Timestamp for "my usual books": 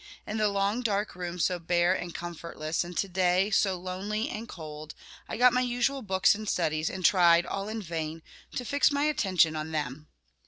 5.53-6.33